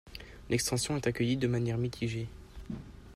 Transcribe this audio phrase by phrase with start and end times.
[0.49, 2.27] L'extension est accueillie de manière mitigée.